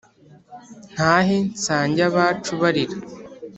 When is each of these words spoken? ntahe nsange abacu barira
ntahe 0.93 1.37
nsange 1.55 2.01
abacu 2.09 2.51
barira 2.61 2.95